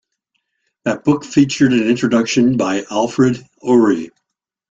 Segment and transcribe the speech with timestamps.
[0.83, 4.09] That book featured an introduction by Alfred Uhry.